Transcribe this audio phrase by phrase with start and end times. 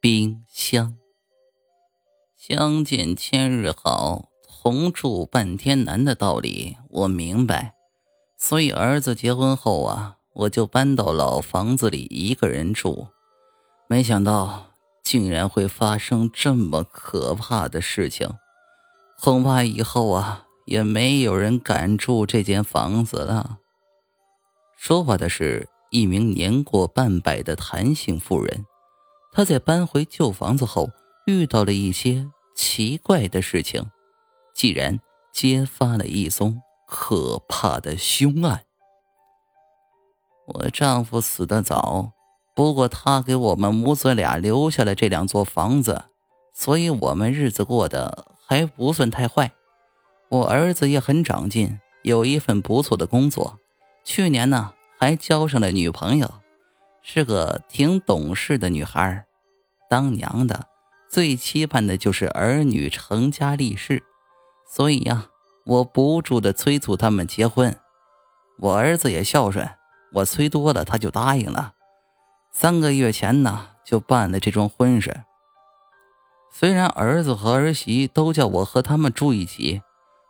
[0.00, 0.96] 冰箱。
[2.34, 7.74] 相见千日好，同住半天难的道理我明白，
[8.38, 13.08] 所以儿子结婚后啊，我就搬到老房子里一个人住。
[13.88, 14.70] 没想到
[15.02, 18.26] 竟然会发生这么可怕的事情，
[19.20, 23.58] 恐怕以后啊也没有人敢住这间房子了。
[24.78, 28.64] 说话的是一名年过半百的谭姓妇人。
[29.32, 30.90] 他在搬回旧房子后，
[31.26, 33.90] 遇到了一些奇怪的事情，
[34.54, 34.98] 竟然
[35.32, 38.62] 揭发了一宗可怕的凶案。
[40.46, 42.12] 我丈夫死得早，
[42.54, 46.06] 不过他给我们母子俩留下了这两座房子，
[46.52, 49.52] 所以我们日子过得还不算太坏。
[50.28, 53.60] 我儿子也很长进，有一份不错的工作，
[54.02, 56.34] 去年呢还交上了女朋友。
[57.02, 59.24] 是个挺懂事的女孩儿，
[59.90, 60.68] 当娘的
[61.10, 64.04] 最期盼的就是儿女成家立室，
[64.68, 65.26] 所以呀，
[65.66, 67.76] 我不住的催促他们结婚。
[68.60, 69.68] 我儿子也孝顺，
[70.12, 71.72] 我催多了他就答应了。
[72.52, 75.24] 三个月前呢，就办了这桩婚事。
[76.52, 79.82] 虽然儿子和儿媳都叫我和他们住一起，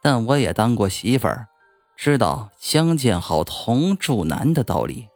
[0.00, 1.48] 但我也当过媳妇儿，
[1.96, 5.08] 知道相见好同住难的道理。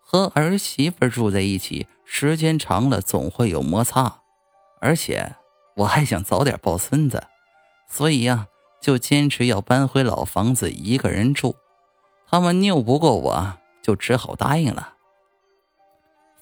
[0.00, 4.22] 和儿媳妇住在一起，时间长了总会有摩擦，
[4.80, 5.36] 而且
[5.76, 7.24] 我还想早点抱孙子，
[7.86, 8.46] 所以呀，
[8.80, 11.54] 就坚持要搬回老房子一个人住。
[12.26, 14.94] 他们拗不过我，就只好答应了。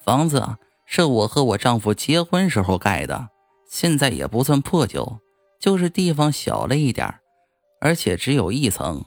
[0.03, 3.27] 房子，是我和我丈夫结婚时候盖的，
[3.69, 5.19] 现在也不算破旧，
[5.59, 7.19] 就是地方小了一点
[7.81, 9.03] 而且只有一层。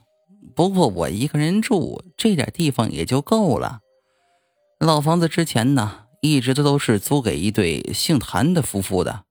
[0.55, 3.81] 不过我一个人住，这点地方也就够了。
[4.78, 9.25] 老房子之前呢，一直都是租给一对姓谭的夫妇的。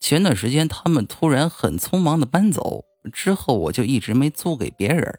[0.00, 5.18] 前段时间他们突然很匆忙的搬走，之后我就一直没租给别人。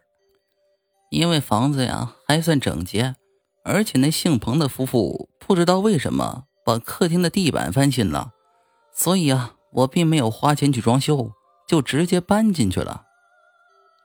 [1.12, 3.16] 因为房子呀还算整洁，
[3.64, 8.32] 而且那姓彭的夫妇不知道为什么把客厅的地板翻新了，
[8.94, 11.32] 所以啊，我并没有花钱去装修，
[11.68, 13.04] 就直接搬进去了。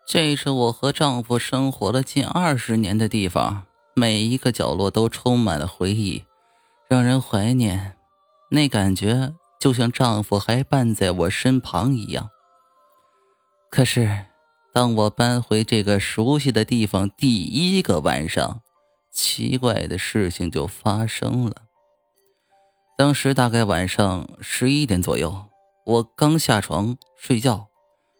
[0.06, 3.64] 这是我和丈夫生活了近二十年的地方。
[3.94, 6.22] 每一个角落都充满了回忆，
[6.90, 7.96] 让人怀念。
[8.50, 12.30] 那感觉就像丈夫还伴在我身旁一样。
[13.70, 14.26] 可是，
[14.74, 18.62] 当我搬回这个熟悉的地方第一个晚上，
[19.12, 21.62] 奇怪的事情就发生了。
[22.98, 25.46] 当时大概晚上十一点左右，
[25.86, 27.68] 我刚下床睡觉，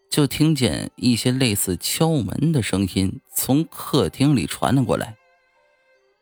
[0.08, 5.16] 就听见一些类似敲门的声音从客厅里传了过来。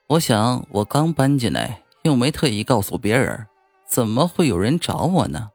[0.08, 3.46] 我想，我刚搬进来，又没特意告诉别人，
[3.86, 5.50] 怎么会有人找我呢？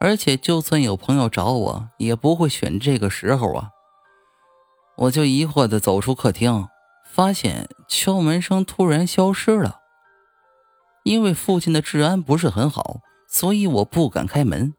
[0.00, 3.70] 而且，就算有朋友找我，也不会选这个时候啊。
[4.96, 6.68] 我就疑惑的走出客厅，
[7.06, 9.80] 发现敲门声突然消失了。
[11.04, 14.74] 因为附近的治安不是很好，所以我不敢开门，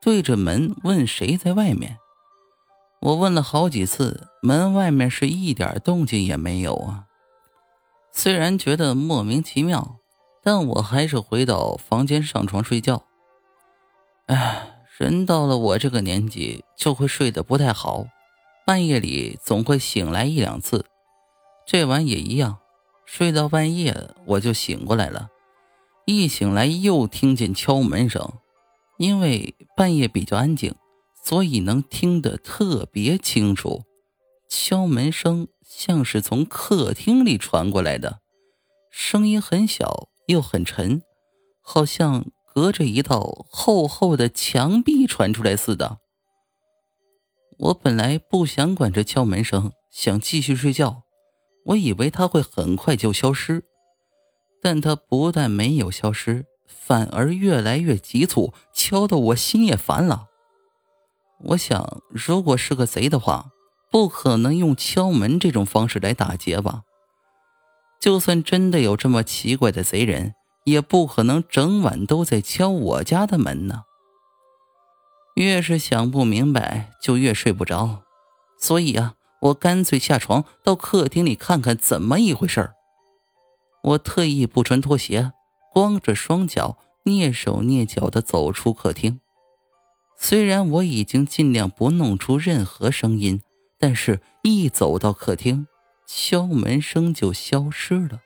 [0.00, 1.98] 对着门问谁在外面。
[3.00, 7.04] 我问了好几次，门外面是一点动静也没有啊。
[8.12, 9.98] 虽然觉得莫名其妙，
[10.50, 13.04] 但我还是回到房间上床睡觉。
[14.28, 18.06] 哎，人到了我这个年纪就会睡得不太好，
[18.64, 20.86] 半夜里总会醒来一两次。
[21.66, 22.60] 这晚也一样，
[23.04, 25.28] 睡到半夜我就醒过来了。
[26.06, 28.32] 一醒来又听见敲门声，
[28.96, 30.74] 因为半夜比较安静，
[31.22, 33.84] 所以能听得特别清楚。
[34.48, 35.48] 敲门声。
[35.62, 38.20] 像是从客厅里传过来的，
[38.90, 41.02] 声音很小又很沉，
[41.60, 42.24] 好像
[42.54, 45.98] 隔着一道厚厚的墙壁传出来似的。
[47.58, 51.02] 我本来不想管这敲门声，想继续睡觉，
[51.66, 53.64] 我以为它会很快就消失，
[54.62, 60.26] 但它不但没有消失，反而越来越急促，敲得我心也烦了。
[61.44, 63.50] 我想，如果是个贼的话。
[63.90, 66.82] 不可能用敲门这种方式来打劫吧？
[68.00, 70.34] 就算真的有这么奇怪的贼人，
[70.64, 73.82] 也不可能整晚都在敲我家的门呢。
[75.34, 78.02] 越是想不明白，就越睡不着。
[78.60, 82.74] 所以啊，我干脆下床到客厅里看看怎么一回事儿。
[83.82, 85.32] 我特意不穿拖鞋，
[85.72, 89.20] 光着双脚，蹑手蹑脚地走出客厅。
[90.18, 93.40] 虽然我已经尽量不弄出任何声音。
[93.80, 95.68] 但是，一走到客厅，
[96.10, 98.22] 敲门声就消失了。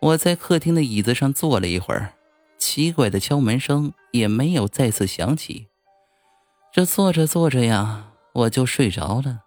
[0.00, 2.14] 我在客厅的椅子上坐了一会儿，
[2.56, 5.66] 奇怪的敲门声也没有再次响起。
[6.72, 9.42] 这坐着坐着呀，我就睡着了。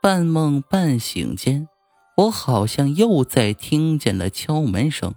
[0.00, 1.68] 半梦半醒间，
[2.16, 5.14] 我好像又在听见了敲门声，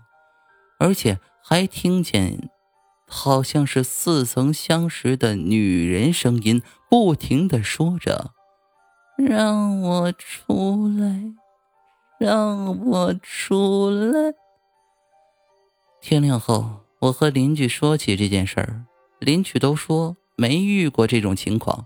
[0.78, 2.50] 而且还听见，
[3.08, 8.34] 好像是似曾相识的女人声音，不停的说着
[9.20, 11.34] ：“让我出来，
[12.18, 14.34] 让我出来。”
[16.00, 18.86] 天亮后，我和邻居说起这件事儿，
[19.20, 21.86] 邻居都说没遇过这种情况，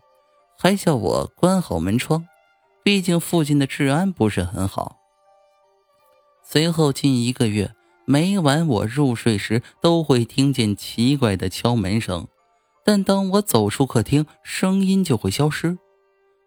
[0.59, 2.27] 还叫我关好门窗。
[2.83, 4.97] 毕竟附近的治安不是很好。
[6.43, 7.73] 随后近一个月，
[8.05, 12.27] 每晚我入睡时都会听见奇怪的敲门声，
[12.85, 15.79] 但当我走出客厅，声音就会消失。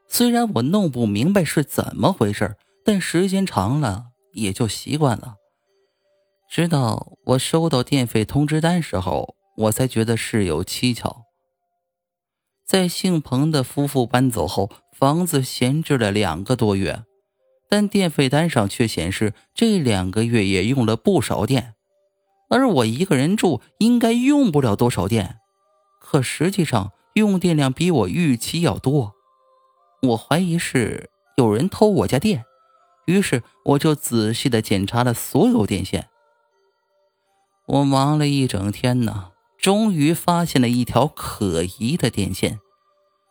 [0.08, 5.34] 虽然我弄不明白是怎么回事，但时间长了也就习惯了。
[6.50, 11.24] 直到我收到电费通知单时候，我才觉得事有蹊跷。
[12.64, 14.70] 在姓彭的夫妇搬走后。
[14.98, 17.04] 房子闲置了两个多月，
[17.68, 21.74] 但电费单上却显示这两个月也用了不少电，
[22.48, 25.36] 而我一个人住应该用不了多少电，
[26.00, 29.15] 可实际上用电量比我预期要多。
[30.02, 32.44] 我怀疑是有人偷我家电，
[33.06, 36.08] 于是我就仔细的检查了所有电线。
[37.66, 42.60] 我忙了一整天呢，终于发现了一条可疑的电线。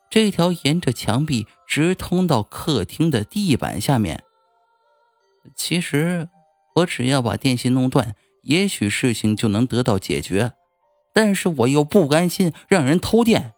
[0.10, 4.24] 这条沿着墙壁直通到客厅的地板下面。
[5.56, 6.30] 其实，
[6.76, 10.54] 我只要把电线弄断，也许事情就能得到解决。
[11.14, 13.54] 但是我又不甘心让人偷电，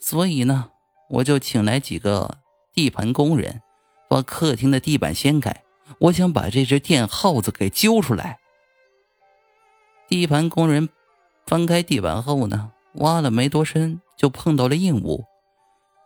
[0.00, 0.70] 所以呢，
[1.08, 2.38] 我就请来几个
[2.72, 3.62] 地盘工人，
[4.08, 5.64] 把客厅的地板掀开。
[6.00, 8.38] 我想把这只电耗子给揪出来。
[10.06, 10.88] 地盘工人
[11.46, 15.24] 翻开地板后呢，挖了没多深，就碰到了硬物。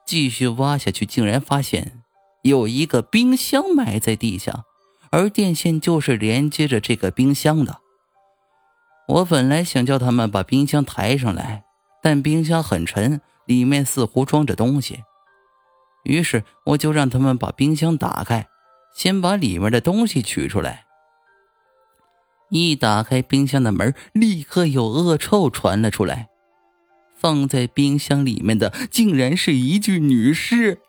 [0.06, 2.02] 继续挖下去，竟然发现
[2.42, 4.64] 有一个冰箱埋在地下，
[5.10, 7.78] 而电线就是连接着这个冰箱的。
[9.08, 11.64] 我本来想叫他们把冰箱抬上来，
[12.02, 15.02] 但冰箱很沉，里面似乎装着东西。
[16.04, 18.48] 于是我就让他们把冰箱打开，
[18.94, 20.84] 先把里面的东西取出来。
[22.50, 26.28] 一打开冰箱的门，立刻有恶臭传了出来。
[27.16, 30.80] 放在冰箱里面的竟然是一具女尸，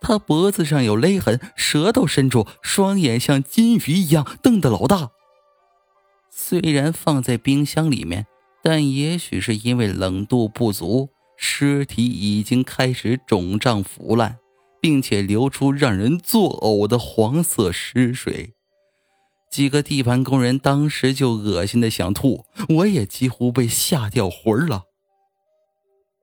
[0.00, 5.10] 她脖子上有勒痕，舌头伸出，双眼像金鱼一样瞪得老大。
[6.30, 8.26] 虽然放在冰箱里面，
[8.60, 14.38] 但也许是因为冷度不足，尸体已经开始肿胀腐烂，
[14.80, 18.54] 并且流出让人作呕的黄色尸水。
[19.48, 24.82] 几个地盘工人当时就恶心的想吐，我也几乎被吓掉魂了。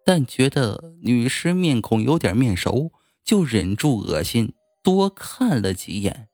[0.06, 2.92] 但觉得女尸面孔有点面熟，
[3.24, 4.54] 就忍住恶心，
[4.84, 6.28] 多看了几眼，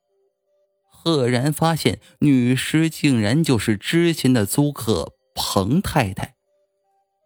[0.92, 6.36] 赫然发现女尸竟然就是之前的租客彭太太。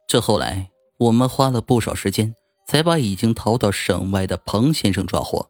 [0.08, 2.36] 这后来我们花了不少时间，
[2.68, 5.50] 才把已经逃到省外的彭先生抓获。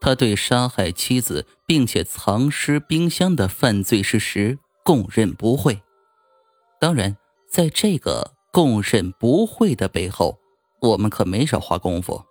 [0.00, 5.82] 他对杀害妻子并且藏尸冰箱的犯罪事实供认不讳。
[6.80, 7.16] 当然，
[7.50, 8.34] 在这个。
[8.50, 10.38] 供认不讳的背后，
[10.80, 12.24] 我们可没少花功夫。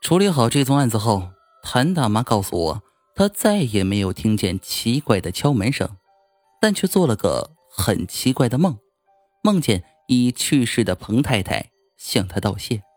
[0.00, 1.30] 处理好这宗案子后，
[1.62, 2.82] 谭大妈告诉我，
[3.14, 5.88] 她再也没有听见奇怪的敲门声，
[6.60, 8.76] 但却做了个很奇怪的梦，
[9.44, 12.91] 梦见已去世的彭太太向他道谢。